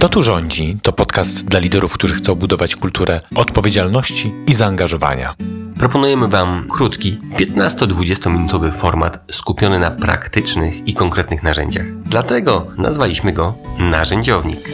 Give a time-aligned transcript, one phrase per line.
[0.00, 0.76] Kto tu rządzi?
[0.82, 5.34] To podcast dla liderów, którzy chcą budować kulturę odpowiedzialności i zaangażowania.
[5.78, 11.86] Proponujemy Wam krótki, 15-20 minutowy format skupiony na praktycznych i konkretnych narzędziach.
[12.06, 14.70] Dlatego nazwaliśmy go Narzędziownik.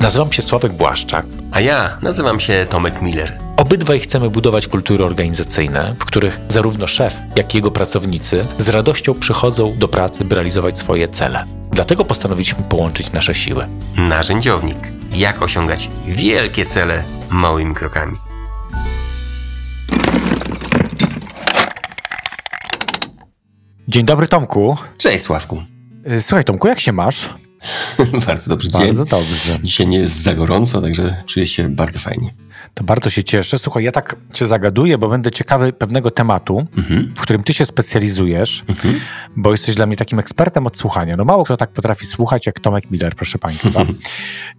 [0.00, 1.26] Nazywam się Sławek Błaszczak.
[1.52, 3.38] A ja nazywam się Tomek Miller.
[3.56, 9.14] Obydwaj chcemy budować kultury organizacyjne, w których zarówno szef, jak i jego pracownicy z radością
[9.14, 11.44] przychodzą do pracy, by realizować swoje cele.
[11.76, 13.64] Dlatego postanowiliśmy połączyć nasze siły.
[13.96, 14.78] Narzędziownik.
[15.10, 18.16] Jak osiągać wielkie cele małymi krokami.
[23.88, 24.76] Dzień dobry, Tomku.
[24.98, 25.62] Cześć Sławku.
[26.10, 27.28] Y, Słuchaj, Tomku, jak się masz?
[28.26, 28.94] bardzo Bardzo dzień.
[28.96, 29.58] dobrze.
[29.62, 32.30] Dzisiaj nie jest za gorąco, także czuję się bardzo fajnie.
[32.74, 33.58] To bardzo się cieszę.
[33.58, 37.12] Słuchaj, ja tak cię zagaduję, bo będę ciekawy pewnego tematu, Mhm.
[37.16, 39.00] w którym ty się specjalizujesz, Mhm.
[39.36, 41.16] bo jesteś dla mnie takim ekspertem od słuchania.
[41.16, 43.80] No mało kto tak potrafi słuchać jak Tomek Miller, proszę państwa.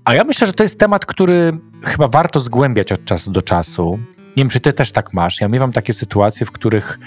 [0.06, 4.00] A ja myślę, że to jest temat, który chyba warto zgłębiać od czasu do czasu.
[4.18, 5.42] Nie wiem, czy ty też tak masz.
[5.42, 7.00] Ja miewam takie sytuacje, w których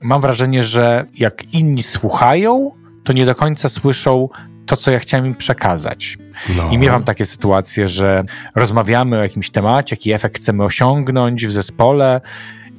[0.00, 2.70] mam wrażenie, że jak inni słuchają,
[3.04, 4.28] to nie do końca słyszą
[4.68, 6.18] to, co ja chciałem im przekazać.
[6.56, 6.70] No.
[6.70, 8.24] I miewam takie sytuacje, że
[8.54, 12.20] rozmawiamy o jakimś temacie, jaki efekt chcemy osiągnąć w zespole.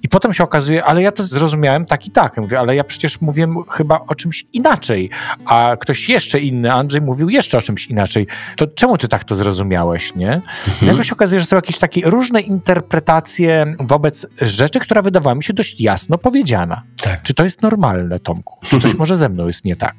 [0.04, 2.38] I potem się okazuje, ale ja to zrozumiałem tak i tak.
[2.38, 5.10] Mówię, ale ja przecież mówiłem chyba o czymś inaczej,
[5.46, 8.28] a ktoś jeszcze inny, Andrzej, mówił jeszcze o czymś inaczej.
[8.56, 10.34] To czemu ty tak to zrozumiałeś, nie?
[10.34, 10.44] Mhm.
[10.82, 15.54] Nagle się okazuje, że są jakieś takie różne interpretacje wobec rzeczy, która wydawała mi się
[15.54, 16.84] dość jasno powiedziana.
[17.02, 17.22] Tak.
[17.24, 18.60] Czy to jest normalne, Tomku?
[18.70, 19.96] Czy coś może ze mną jest nie tak?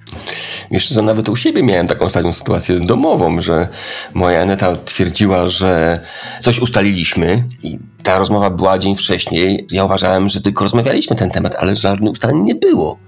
[0.70, 3.68] Wiesz, że nawet u siebie miałem taką ostatnią sytuację domową, że
[4.14, 6.00] moja Aneta twierdziła, że
[6.40, 9.66] coś ustaliliśmy i ta rozmowa była dzień wcześniej.
[9.70, 12.98] Ja uważałem, że tylko rozmawialiśmy ten temat, ale żadnych ustaleń nie było.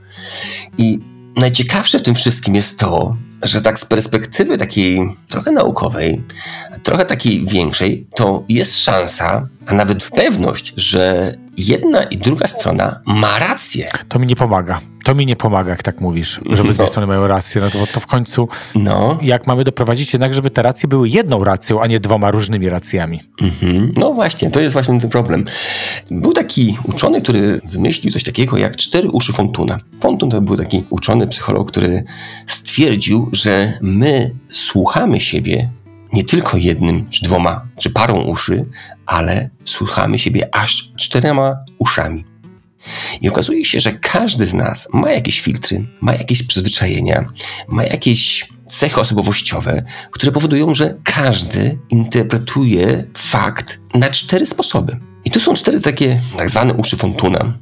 [0.78, 0.98] I
[1.36, 6.22] najciekawsze w tym wszystkim jest to, że tak z perspektywy takiej trochę naukowej,
[6.82, 13.38] trochę takiej większej, to jest szansa, a nawet pewność, że jedna i druga strona ma
[13.38, 13.90] rację.
[14.08, 14.80] To mi nie pomaga.
[15.04, 16.88] To mi nie pomaga, jak tak mówisz, żeby dwie No.
[16.88, 17.60] strony mają rację.
[17.60, 21.44] No to, to w końcu, No, jak mamy doprowadzić jednak, żeby te racje były jedną
[21.44, 23.20] racją, a nie dwoma różnymi racjami.
[23.42, 23.92] Mhm.
[23.96, 25.44] No właśnie, to jest właśnie ten problem.
[26.10, 29.78] Był taki uczony, który wymyślił coś takiego jak cztery uszy Fontuna.
[30.00, 32.04] Fontun to był taki uczony psycholog, który
[32.46, 35.70] stwierdził, że my słuchamy siebie
[36.12, 38.64] nie tylko jednym, czy dwoma, czy parą uszy,
[39.06, 42.24] ale słuchamy siebie aż czterema uszami.
[43.20, 47.32] I okazuje się, że każdy z nas ma jakieś filtry, ma jakieś przyzwyczajenia,
[47.68, 54.96] ma jakieś cechy osobowościowe, które powodują, że każdy interpretuje fakt na cztery sposoby.
[55.24, 57.58] I tu są cztery takie tak zwane uszy Fontuna.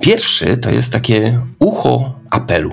[0.00, 2.72] Pierwszy to jest takie ucho apelu.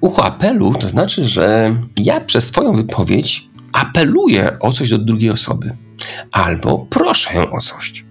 [0.00, 5.76] Ucho apelu to znaczy, że ja przez swoją wypowiedź apeluję o coś do drugiej osoby
[6.32, 8.04] albo proszę ją o coś.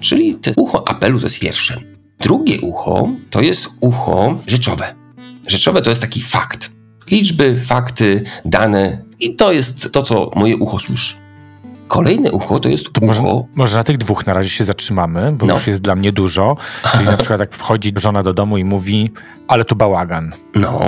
[0.00, 1.80] Czyli to ucho apelu to jest pierwsze.
[2.20, 4.94] Drugie ucho to jest ucho rzeczowe.
[5.46, 6.70] Rzeczowe to jest taki fakt.
[7.10, 11.14] Liczby, fakty, dane i to jest to, co moje ucho słyszy.
[11.88, 13.44] Kolejne ucho to jest To może, ucho.
[13.54, 15.54] może na tych dwóch na razie się zatrzymamy, bo No.
[15.54, 16.56] już jest dla mnie dużo.
[16.92, 19.10] Czyli na przykład jak wchodzi żona do domu i mówi,
[19.48, 20.32] ale tu bałagan.
[20.54, 20.80] No,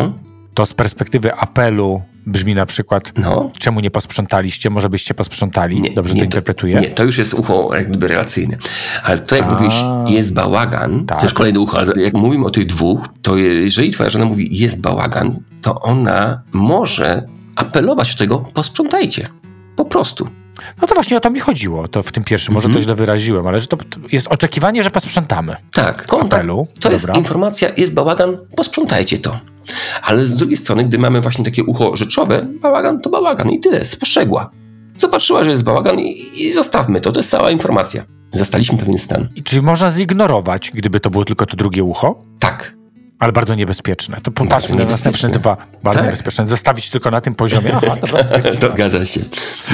[0.54, 3.50] To z perspektywy apelu brzmi na przykład, no.
[3.58, 5.82] czemu nie posprzątaliście, może byście posprzątali.
[5.94, 6.76] Dobrze to to- interpretuję?
[6.80, 8.56] Nie, to już jest ucho jak gdyby relacyjne.
[9.04, 9.52] Ale to jak A.
[9.52, 9.74] mówisz,
[10.14, 11.18] jest bałagan, Tak.
[11.18, 11.78] to jest kolejne ucho.
[11.78, 16.42] Ale jak mówimy o tych dwóch, to jeżeli twoja żona mówi jest bałagan, to ona
[16.52, 19.28] może apelować do tego, posprzątajcie.
[19.76, 20.28] Po prostu.
[20.82, 22.80] No to właśnie o to mi chodziło, to w tym pierwszym, może Mhm.
[22.80, 23.76] to źle wyraziłem, ale że to
[24.12, 25.56] jest oczekiwanie, że posprzątamy.
[25.72, 26.32] Tak, kontakt.
[26.32, 27.18] Apelu, To jest dobra.
[27.20, 29.38] informacja, jest bałagan, posprzątajcie to.
[30.02, 33.84] Ale z drugiej strony, gdy mamy właśnie takie ucho rzeczowe, bałagan to bałagan i tyle,
[33.84, 34.50] spostrzegła.
[34.98, 38.04] Zobaczyła, że jest bałagan i, i zostawmy to, to jest cała informacja.
[38.32, 39.28] Zastaliśmy pewien stan.
[39.36, 42.72] I Czyli można zignorować, gdyby to było tylko to drugie ucho, Tak,
[43.18, 44.20] ale bardzo niebezpieczne.
[44.22, 45.56] To popatrzmy na następne dwa.
[45.82, 46.06] Bardzo Tak.
[46.06, 46.48] niebezpieczne.
[46.48, 47.72] Zostawić tylko na tym poziomie.
[47.74, 48.56] Aha, stwierdziłem.
[48.60, 49.20] to zgadza się.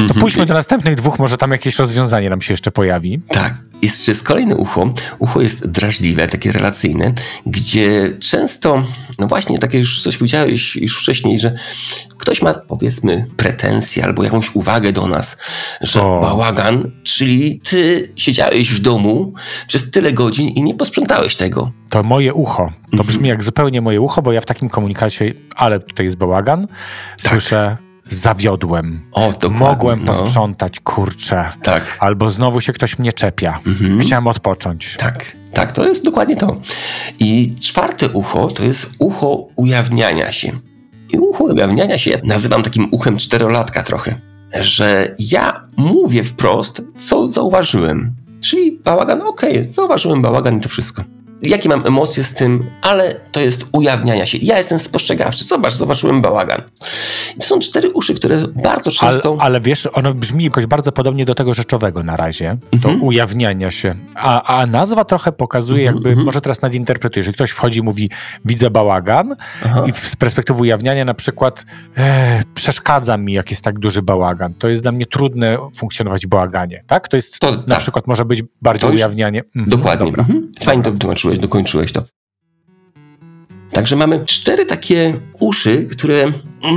[0.08, 3.20] to pójdźmy do następnych dwóch, może tam jakieś rozwiązanie nam się jeszcze pojawi.
[3.28, 3.54] Tak.
[3.82, 4.92] Jest, jest kolejne ucho.
[5.18, 7.12] Ucho jest drażliwe, takie relacyjne,
[7.46, 8.82] gdzie często,
[9.18, 11.54] no właśnie, takie już coś powiedziałeś już wcześniej, że
[12.18, 15.36] ktoś ma powiedzmy pretensje albo jakąś uwagę do nas,
[15.80, 16.20] że O.
[16.20, 19.32] bałagan, czyli ty siedziałeś w domu
[19.68, 21.70] przez tyle godzin i nie posprzątałeś tego.
[21.90, 22.62] To moje ucho.
[22.66, 23.06] To Mhm.
[23.06, 26.66] brzmi jak zupełnie moje ucho, bo ja w takim komunikacie, ale tutaj jest bałagan,
[27.22, 27.32] Tak.
[27.32, 27.76] słyszę
[28.08, 29.00] zawiodłem.
[29.12, 30.12] O, to Mogłem no.
[30.12, 31.52] posprzątać, kurczę.
[31.62, 31.96] Tak.
[32.00, 33.60] Albo znowu się ktoś mnie czepia.
[33.66, 34.00] Mhm.
[34.00, 34.96] Chciałem odpocząć.
[34.98, 36.56] Tak, tak, to jest dokładnie to.
[37.18, 40.52] I czwarte ucho to jest ucho ujawniania się.
[41.10, 44.20] I ucho ujawniania się nazywam takim uchem czterolatka trochę,
[44.60, 48.14] że ja mówię wprost, co zauważyłem.
[48.40, 51.04] Czyli bałagan, okej, okay, zauważyłem bałagan i to wszystko
[51.42, 54.38] jakie mam emocje z tym, ale to jest ujawniania się.
[54.42, 55.44] Ja jestem spostrzegawczy.
[55.44, 56.62] Zobacz, zobaczyłem bałagan.
[57.40, 59.30] To są cztery uszy, które bardzo często...
[59.30, 63.02] Ale, ale wiesz, ono brzmi jakoś bardzo podobnie do tego rzeczowego na razie, do mhm.
[63.02, 63.94] ujawniania się.
[64.14, 66.26] A, a nazwa trochę pokazuje, mhm, jakby, mhm.
[66.26, 68.10] może teraz nadinterpretuję, że ktoś wchodzi i mówi,
[68.44, 69.84] widzę bałagan Aha.
[69.86, 71.64] i z perspektywy ujawniania na przykład
[71.96, 74.54] e, przeszkadza mi, jak jest tak duży bałagan.
[74.54, 77.08] To jest dla mnie trudne funkcjonować w bałaganie, tak?
[77.08, 77.78] To jest, to, na tak.
[77.78, 79.44] przykład może być bardziej ujawnianie.
[79.56, 80.08] Mhm, dokładnie.
[80.08, 80.52] Mhm.
[80.60, 82.02] Fajnie to wytłumaczyłeś dokończyłeś, dokończyłeś to.
[83.72, 86.24] Także mamy cztery takie uszy, które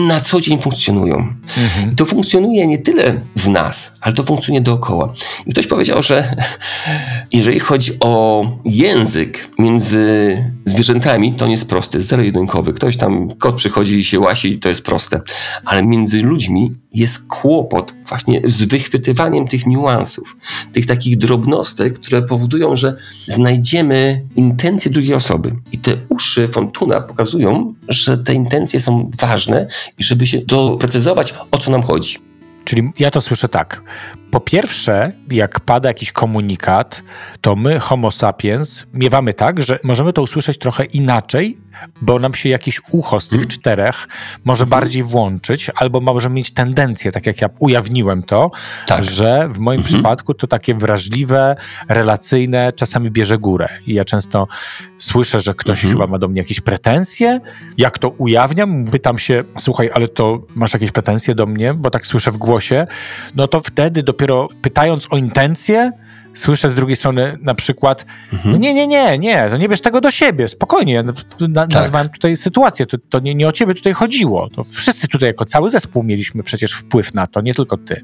[0.08, 1.16] na co dzień funkcjonują.
[1.58, 1.92] Mhm.
[1.92, 5.14] I to funkcjonuje nie tyle w nas, ale to funkcjonuje dookoła.
[5.46, 6.36] I ktoś powiedział, że
[7.32, 12.74] jeżeli chodzi o język między zwierzętami, to nie jest prosty, jest zero-jedynkowy.
[12.74, 15.22] Ktoś tam, kot przychodzi i się łasi i to jest proste.
[15.66, 20.38] Ale między ludźmi jest kłopot właśnie z wychwytywaniem tych niuansów,
[20.74, 22.96] tych takich drobnostek, które powodują, że
[23.28, 25.56] znajdziemy intencje drugiej osoby.
[25.72, 29.68] I te uszy Fontuna pokazują, że te intencje są ważne
[30.00, 32.31] i żeby się doprecyzować, o co nam chodzi.
[32.64, 33.82] Czyli ja to słyszę tak.
[34.32, 37.04] Po pierwsze, jak pada jakiś komunikat,
[37.42, 41.58] to my, Homo sapiens, miewamy tak, że możemy to usłyszeć trochę inaczej,
[42.02, 43.50] bo nam się jakieś ucho z tych hmm.
[43.50, 44.08] czterech
[44.46, 44.70] może hmm.
[44.70, 48.52] bardziej włączyć, albo może mieć tendencję, tak jak ja ujawniłem to,
[48.88, 49.04] tak.
[49.04, 49.94] że w moim hmm.
[49.94, 51.56] przypadku to takie wrażliwe,
[51.90, 53.68] relacyjne czasami bierze górę.
[53.88, 54.48] I ja często
[54.98, 55.94] słyszę, że ktoś mhm.
[55.94, 57.40] chyba ma do mnie jakieś pretensje.
[57.78, 62.08] Jak to ujawniam, pytam się, słuchaj, ale to masz jakieś pretensje do mnie, bo tak
[62.08, 62.88] słyszę w głosie,
[63.36, 65.92] no to wtedy dopiero pytając o intencje,
[66.34, 68.52] słyszę z drugiej strony na przykład, mhm.
[68.52, 71.14] no nie, nie, nie, nie, to nie bierz tego do siebie, spokojnie, na,
[71.54, 71.74] tak.
[71.74, 75.46] nazwałem tutaj sytuację, to, to nie, nie, o ciebie tutaj chodziło, to wszyscy tutaj jako
[75.46, 78.02] cały zespół mieliśmy przecież wpływ na to, nie tylko ty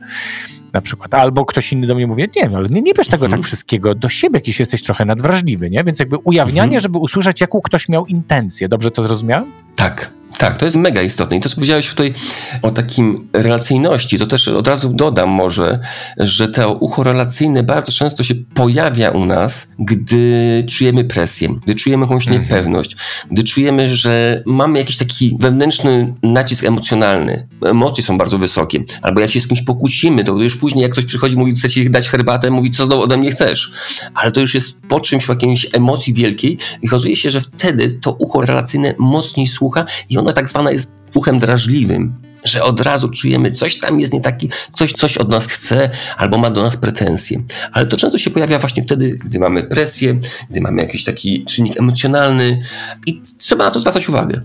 [0.73, 3.25] na przykład, albo ktoś inny do mnie mówi, nie, no, ale nie, nie bierz tego
[3.25, 3.41] mhm.
[3.41, 6.81] tak wszystkiego do siebie, jakiś jesteś trochę nadwrażliwy, nie, więc jakby ujawnianie, mhm.
[6.81, 9.51] żeby usłyszeć, jaką ktoś miał intencję, dobrze to zrozumiałem?
[9.75, 11.37] Tak, tak, to jest mega istotne.
[11.37, 12.13] I to, co powiedziałeś tutaj
[12.61, 15.79] o takim relacyjności, to też od razu dodam może,
[16.17, 22.03] że to ucho relacyjne bardzo często się pojawia u nas, gdy czujemy presję, gdy czujemy
[22.03, 22.41] jakąś mhm.
[22.41, 22.95] niepewność,
[23.31, 27.47] gdy czujemy, że mamy jakiś taki wewnętrzny nacisk emocjonalny.
[27.65, 28.83] Emocje są bardzo wysokie.
[29.01, 31.89] Albo jak się z kimś pokłócimy, to już później jak ktoś przychodzi mówi, chce ci
[31.89, 33.71] dać herbatę, mówi, co ode mnie chcesz.
[34.13, 37.91] Ale to już jest po czymś, w jakiejś emocji wielkiej i okazuje się, że wtedy
[37.91, 42.81] to ucho relacyjne mocniej słucha i ono ona tak zwana jest uchem drażliwym, że od
[42.81, 46.61] razu czujemy, coś tam jest nie taki, ktoś coś od nas chce albo ma do
[46.61, 47.43] nas pretensje.
[47.71, 50.19] Ale to często się pojawia właśnie wtedy, gdy mamy presję,
[50.49, 52.61] gdy mamy jakiś taki czynnik emocjonalny
[53.05, 54.41] i trzeba na to zwracać uwagę.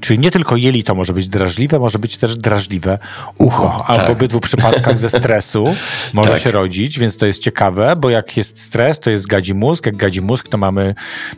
[0.00, 2.98] Czyli nie tylko jelito może być drażliwe, może być też drażliwe
[3.38, 4.06] ucho, a tak.
[4.06, 5.64] w obydwu przypadkach ze stresu
[6.14, 6.42] może tak.
[6.42, 9.96] się rodzić, więc to jest ciekawe, bo jak jest stres, to jest gadzi mózg, jak
[9.96, 10.94] gadzi mózg, to mamy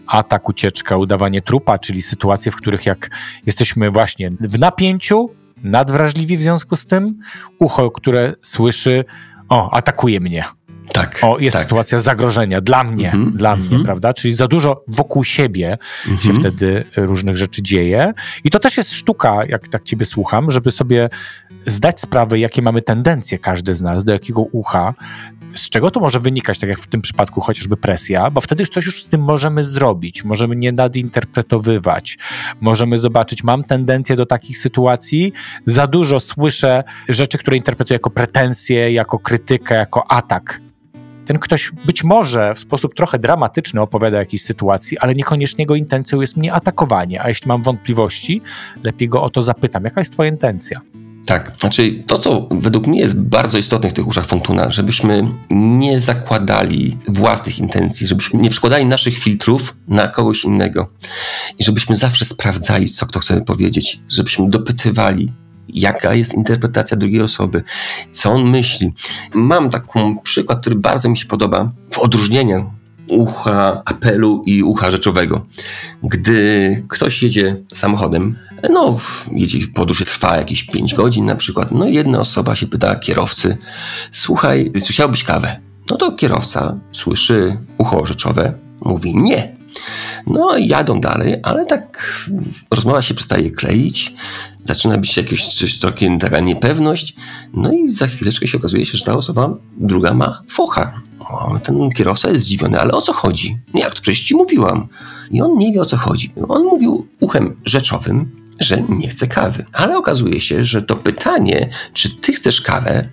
[0.06, 3.10] atak, ucieczka, udawanie trupa, czyli sytuacje, w których jak
[3.46, 5.30] jesteśmy właśnie w napięciu,
[5.62, 7.18] nadwrażliwi w związku z tym,
[7.58, 9.04] ucho, które słyszy,
[9.48, 10.44] o, atakuje mnie,
[10.93, 11.19] tak.
[11.23, 11.62] O, jest tak.
[11.62, 13.75] sytuacja zagrożenia dla mnie, mm -hmm, dla mm -hmm.
[13.75, 14.14] mnie, prawda?
[14.14, 16.23] Czyli za dużo wokół siebie mm -hmm.
[16.23, 16.40] się mhm.
[16.40, 18.12] wtedy różnych rzeczy dzieje.
[18.44, 21.08] I to też jest sztuka, jak tak ciebie słucham, żeby sobie
[21.67, 24.95] zdać sprawę, jakie mamy tendencje każdy z nas, do jakiego ucha,
[25.54, 28.87] z czego to może wynikać, tak jak w tym przypadku chociażby presja, bo wtedy coś
[28.87, 32.18] już z tym możemy zrobić, możemy nie nadinterpretowywać,
[32.61, 35.33] możemy zobaczyć, mam tendencję do takich sytuacji,
[35.64, 40.61] za dużo słyszę rzeczy, które interpretuję jako pretensje, jako krytykę, jako atak
[41.26, 45.75] ten ktoś być może w sposób trochę dramatyczny opowiada o jakiejś sytuacji, ale niekoniecznie jego
[45.75, 47.23] intencją jest mnie atakowanie.
[47.23, 48.43] A jeśli mam wątpliwości,
[48.83, 49.85] lepiej go o to zapytam.
[49.85, 50.81] Jaka jest Twoja intencja?
[51.26, 56.00] Tak, znaczy to, co według mnie jest bardzo istotne w tych uszach Fontuna, żebyśmy nie
[56.00, 60.88] zakładali własnych intencji, żebyśmy nie przekładali naszych filtrów na kogoś innego
[61.59, 65.33] i żebyśmy zawsze sprawdzali, co kto chce powiedzieć, żebyśmy dopytywali,
[65.73, 67.62] jaka jest interpretacja drugiej osoby,
[68.12, 68.93] co on myśli.
[69.35, 69.88] Mam taki
[70.23, 72.71] przykład, który bardzo mi się podoba w odróżnieniu
[73.09, 75.47] ucha apelu i ucha rzeczowego.
[76.02, 78.35] Gdy ktoś jedzie samochodem,
[78.71, 78.97] no,
[79.33, 83.57] jedzie, podróż trwa jakieś 5 godzin na przykład, no jedna osoba się pyta kierowcy,
[84.11, 85.61] słuchaj, czy chciałbyś kawę?
[85.91, 89.57] No to kierowca słyszy ucho rzeczowe, mówi nie.
[90.26, 92.14] No jadą dalej, ale tak
[92.71, 94.14] rozmowa się przestaje kleić,
[94.64, 97.14] zaczyna być jakieś coś trochę taka niepewność,
[97.54, 101.00] no i za chwileczkę się okazuje się, że ta osoba druga ma focha.
[101.64, 103.59] Ten kierowca jest zdziwiony, ale o co chodzi?
[103.75, 104.88] Jak to przecież ci mówiłam?
[105.31, 106.33] I on nie wie o co chodzi.
[106.49, 109.64] On mówił uchem rzeczowym, że nie chce kawy.
[109.73, 113.09] Ale okazuje się, że to pytanie, czy ty chcesz kawę,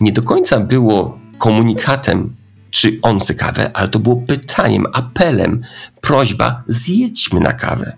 [0.00, 2.36] nie do końca było komunikatem,
[2.70, 5.62] czy on chce kawę, ale to było pytaniem, apelem,
[6.00, 7.96] prośba, zjedźmy na kawę.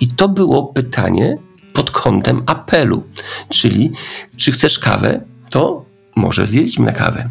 [0.00, 1.38] I to było pytanie
[1.76, 3.04] pod kątem apelu,
[3.48, 3.92] czyli
[4.36, 5.84] czy chcesz kawę, to
[6.16, 7.28] może zjedźmy na kawę.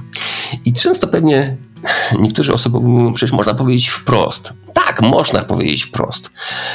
[0.66, 1.58] I często pewnie
[2.20, 4.54] niektóre osoby mówią, przecież można powiedzieć wprost.
[4.74, 6.30] Tak, można powiedzieć wprost.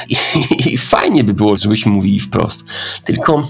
[0.09, 0.15] I,
[0.73, 2.63] I, fajnie by było, żebyśmy mówili wprost.
[3.03, 3.47] Tylko,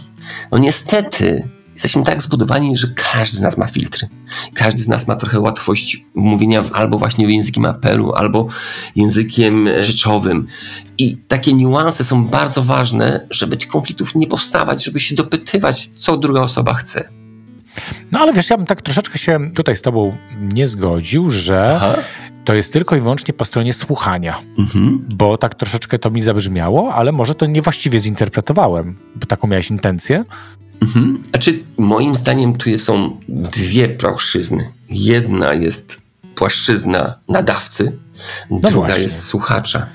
[0.51, 1.49] no niestety,
[1.83, 4.09] jesteśmy tak zbudowani, że każdy z nas ma filtry.
[4.53, 8.47] Każdy z nas ma trochę łatwość mówienia albo właśnie językiem apelu, albo
[8.95, 10.47] językiem rzeczowym.
[10.97, 16.17] I takie niuanse są bardzo ważne, żeby tych konfliktów nie powstawać, żeby się dopytywać, co
[16.17, 17.09] druga osoba chce.
[18.11, 21.97] No ale wiesz, ja bym tak troszeczkę się tutaj z tobą nie zgodził, że Aha.
[22.45, 24.41] To jest tylko i wyłącznie po stronie słuchania.
[24.57, 25.05] Mhm.
[25.15, 30.25] Bo tak troszeczkę to mi zabrzmiało, ale może to niewłaściwie zinterpretowałem, bo taką miałeś intencję.
[30.81, 31.23] Mhm.
[31.29, 34.71] Znaczy, moim zdaniem tu są dwie płaszczyzny.
[34.89, 36.01] Jedna jest
[36.35, 37.97] płaszczyzna nadawcy,
[38.51, 39.03] no druga właśnie.
[39.03, 39.87] jest słuchacza.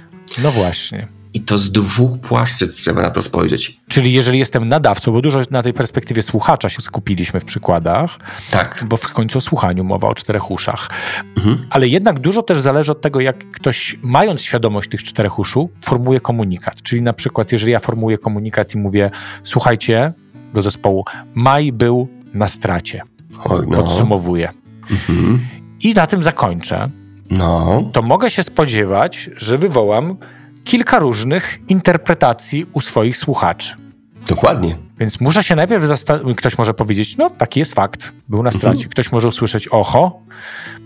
[0.42, 1.08] No właśnie.
[1.34, 3.80] I to z dwóch płaszczyzn trzeba na to spojrzeć.
[3.88, 8.18] Czyli jeżeli jestem nadawcą, bo dużo na tej perspektywie słuchacza się skupiliśmy w przykładach,
[8.50, 8.84] tak.
[8.88, 10.90] bo w końcu o słuchaniu mowa o czterech uszach.
[11.36, 11.66] Mhm.
[11.70, 16.20] Ale jednak dużo też zależy od tego, jak ktoś, mając świadomość tych czterech uszu, formuje
[16.20, 16.82] komunikat.
[16.82, 19.10] Czyli na przykład, jeżeli ja formułuję komunikat i mówię,
[19.44, 20.12] słuchajcie,
[20.54, 21.04] do zespołu,
[21.34, 23.02] Maj był na stracie.
[23.44, 23.76] Oj, no.
[23.76, 24.52] Podsumowuję.
[24.90, 25.46] Mhm.
[25.80, 26.90] I na tym zakończę.
[27.30, 27.82] No.
[27.92, 30.16] To mogę się spodziewać, że wywołam
[30.66, 33.76] kilka różnych interpretacji u swoich słuchaczy.
[34.28, 34.76] Dokładnie.
[34.98, 38.76] Więc muszę się najpierw zastanowić, ktoś może powiedzieć, no taki jest fakt, był na stracie.
[38.76, 38.90] Mhm.
[38.90, 40.20] Ktoś może usłyszeć, oho,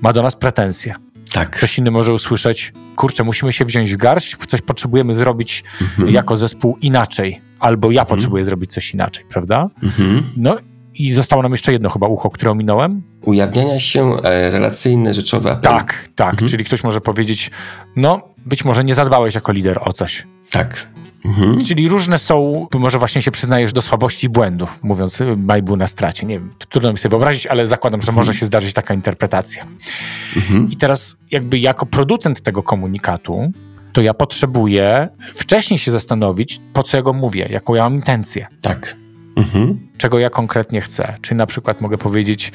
[0.01, 0.95] ma do nas pretensje.
[1.33, 1.51] Tak.
[1.51, 6.11] Ktoś inny może usłyszeć, kurczę, musimy się wziąć w garść, coś potrzebujemy zrobić mhm.
[6.11, 8.17] jako zespół inaczej, albo ja mhm.
[8.17, 9.69] potrzebuję zrobić coś inaczej, prawda?
[9.83, 10.23] Mhm.
[10.37, 10.57] No
[10.95, 13.03] i zostało nam jeszcze jedno chyba ucho, które ominąłem.
[13.23, 15.59] Ujawniania się e, relacyjne, rzeczowe.
[15.63, 16.33] Tak, tak.
[16.33, 16.49] Mhm.
[16.49, 17.51] Czyli ktoś może powiedzieć,
[17.97, 20.27] no być może nie zadbałeś jako lider o coś.
[20.51, 20.87] Tak.
[21.25, 21.65] Mhm.
[21.65, 25.77] Czyli różne są, może właśnie się przyznajesz do słabości i błędów, mówiąc y, Maj był
[25.77, 26.27] na stracie.
[26.27, 28.17] Nie wiem, trudno mi sobie wyobrazić, ale zakładam, że mhm.
[28.17, 29.67] może się zdarzyć taka interpretacja.
[30.37, 30.71] Mhm.
[30.71, 33.53] I teraz jakby jako producent tego komunikatu,
[33.93, 38.47] to ja potrzebuję wcześniej się zastanowić, po co ja go mówię, jaką ja mam intencję.
[38.63, 38.97] Tak.
[39.41, 39.79] Mhm.
[39.97, 41.15] Czego ja konkretnie chcę.
[41.21, 42.53] Czyli na przykład mogę powiedzieć,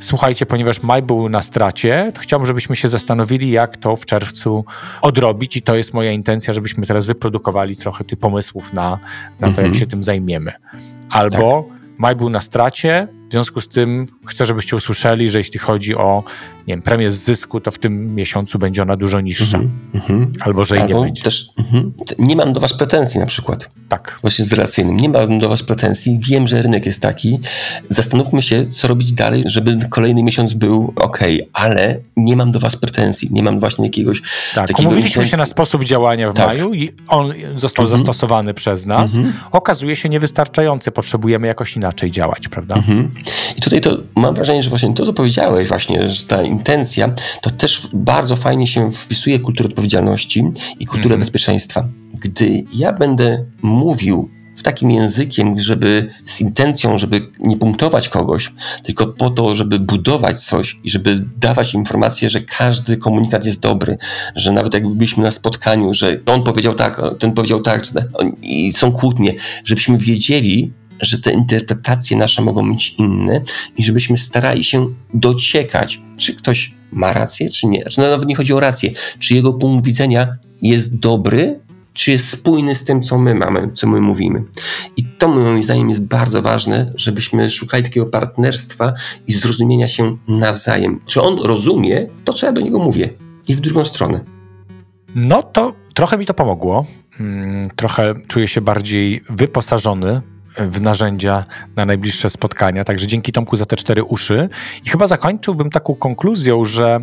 [0.00, 4.64] słuchajcie, ponieważ maj był na stracie, to chciałbym, żebyśmy się zastanowili, jak to w czerwcu
[5.02, 8.98] odrobić i to jest moja intencja, żebyśmy teraz wyprodukowali trochę tych pomysłów na,
[9.40, 9.66] na to, mhm.
[9.66, 10.52] jak się tym zajmiemy.
[11.10, 11.80] Albo tak.
[11.98, 16.24] maj był na stracie, w związku z tym chcę, żebyście usłyszeli, że jeśli chodzi o
[16.66, 19.58] nie wiem, premię z zysku, to w tym miesiącu będzie ona dużo niższa.
[19.58, 20.26] Mm -hmm.
[20.40, 21.22] Albo że Albo nie będzie.
[21.22, 23.70] Też, mm, nie mam do was pretensji na przykład.
[23.88, 24.18] Tak.
[24.22, 24.96] Właśnie z relacyjnym.
[24.96, 26.20] Nie mam do was pretensji.
[26.22, 27.40] Wiem, że rynek jest taki.
[27.88, 31.18] Zastanówmy się, co robić dalej, żeby kolejny miesiąc był ok,
[31.52, 33.28] ale nie mam do was pretensji.
[33.32, 34.22] Nie mam właśnie jakiegoś
[34.54, 35.30] Tak, takiego umówiliśmy intencji.
[35.30, 36.46] się na sposób działania w tak.
[36.46, 37.98] maju i on został mm -hmm.
[37.98, 39.12] zastosowany przez nas.
[39.12, 39.32] -hmm.
[39.52, 40.90] Okazuje się niewystarczający.
[40.90, 42.74] Potrzebujemy jakoś inaczej działać, prawda?
[42.76, 43.10] Mhm.
[43.56, 47.50] I tutaj to mam wrażenie, że właśnie to, co powiedziałeś właśnie, że ta intencja, to
[47.50, 50.44] też bardzo fajnie się wpisuje kulturę odpowiedzialności
[50.80, 51.20] i kulturę mhm.
[51.20, 51.88] bezpieczeństwa.
[52.14, 59.06] Gdy ja będę mówił w takim językiem, żeby z intencją, żeby nie punktować kogoś, tylko
[59.06, 63.98] po to, żeby budować coś i żeby dawać informację, że każdy komunikat jest dobry,
[64.34, 67.86] że nawet jak byliśmy na spotkaniu, że on powiedział tak, ten powiedział tak,
[68.42, 69.32] i są kłótnie,
[69.64, 73.40] żebyśmy wiedzieli, że te interpretacje nasze mogą być inne
[73.76, 77.80] i żebyśmy starali się dociekać, czy ktoś ma rację, czy nie.
[77.80, 80.28] Znaczy, no, nawet nie chodzi o rację, czy jego punkt widzenia
[80.62, 81.60] jest dobry,
[81.92, 84.44] czy jest spójny z tym, co my mamy, co my mówimy.
[84.96, 88.92] I to moim zdaniem jest bardzo ważne, żebyśmy szukali takiego partnerstwa
[89.26, 91.00] i zrozumienia się nawzajem.
[91.06, 93.08] Czy on rozumie to, co ja do niego mówię
[93.48, 94.20] i w drugą stronę.
[95.14, 96.86] No to trochę mi to pomogło.
[97.20, 100.22] Mm, trochę czuję się bardziej wyposażony
[100.58, 101.44] w narzędzia
[101.76, 102.84] na najbliższe spotkania.
[102.84, 104.48] Także dzięki Tomku za te cztery uszy.
[104.84, 107.00] I chyba zakończyłbym taką konkluzją, że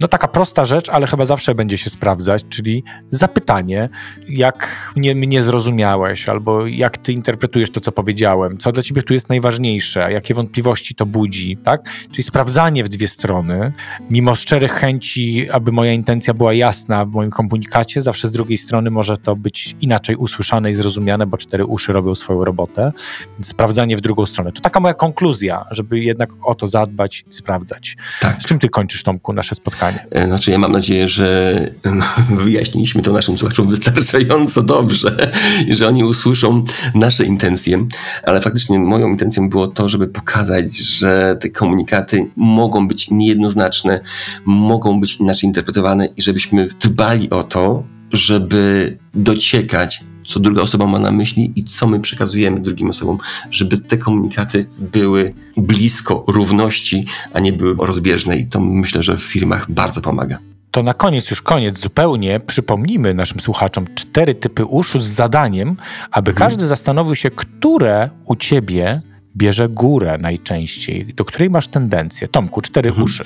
[0.00, 3.88] no taka prosta rzecz, ale chyba zawsze będzie się sprawdzać, czyli zapytanie,
[4.28, 9.14] jak mnie, mnie zrozumiałeś, albo jak ty interpretujesz to, co powiedziałem, co dla ciebie tu
[9.14, 11.90] jest najważniejsze, jakie wątpliwości to budzi, tak?
[12.10, 13.72] Czyli sprawdzanie w dwie strony,
[14.10, 18.90] mimo szczerych chęci, aby moja intencja była jasna w moim komunikacie, zawsze z drugiej strony
[18.90, 22.92] może to być inaczej usłyszane i zrozumiane, bo cztery uszy robią swoją robotę,
[23.38, 24.52] więc sprawdzanie w drugą stronę.
[24.52, 27.96] To taka moja konkluzja, żeby jednak o to zadbać i sprawdzać.
[28.20, 28.42] Tak.
[28.42, 29.83] Z czym ty kończysz, Tomku, nasze spotkanie?
[29.92, 30.22] Spotkanie.
[30.22, 31.58] E, znaczy, ja mam nadzieję, że
[32.44, 35.30] wyjaśniliśmy to naszym słuchaczom wystarczająco dobrze
[35.66, 36.64] i że oni usłyszą
[36.94, 37.86] nasze intencje,
[38.22, 44.00] ale faktycznie moją intencją było to, żeby pokazać, że te komunikaty mogą być niejednoznaczne,
[44.44, 50.98] mogą być inaczej interpretowane i żebyśmy dbali o to, żeby dociekać co druga osoba ma
[50.98, 53.18] na myśli i co my przekazujemy drugim osobom,
[53.50, 58.36] żeby te komunikaty były blisko równości, a nie były rozbieżne.
[58.36, 60.38] I to myślę, że w firmach bardzo pomaga.
[60.70, 65.76] To na koniec, już koniec zupełnie, przypomnijmy naszym słuchaczom cztery typy uszu z zadaniem,
[66.10, 66.48] aby hmm.
[66.48, 69.02] każdy zastanowił się, które u ciebie
[69.36, 72.28] bierze górę najczęściej, do której masz tendencję.
[72.28, 73.04] Tomku, cztery hmm.
[73.04, 73.24] uszy.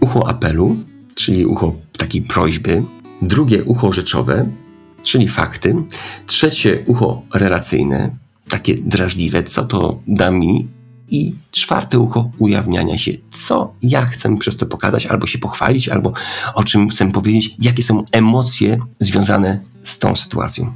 [0.00, 0.76] Ucho apelu,
[1.14, 2.82] czyli ucho takiej prośby.
[3.22, 4.48] Drugie ucho rzeczowe,
[5.02, 5.74] czyli fakty.
[6.26, 8.16] Trzecie ucho relacyjne,
[8.48, 10.68] takie drażliwe, co to da mi.
[11.08, 16.12] I czwarte ucho ujawniania się, co ja chcę przez to pokazać, albo się pochwalić, albo
[16.54, 20.74] o czym chcę powiedzieć, jakie są emocje związane z tą sytuacją.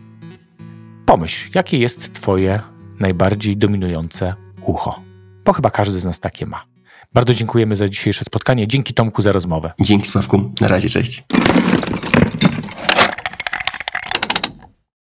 [1.07, 2.61] Pomyśl, jakie jest Twoje
[3.01, 5.01] najbardziej dominujące ucho,
[5.45, 6.65] bo chyba każdy z nas takie ma.
[7.15, 8.69] Bardzo dziękujemy za dzisiejsze spotkanie.
[8.69, 9.73] Dzięki Tomku za rozmowę.
[9.81, 10.53] Dzięki Sławku.
[10.61, 11.25] Na razie, cześć.